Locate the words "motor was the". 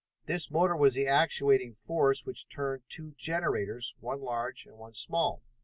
0.49-1.05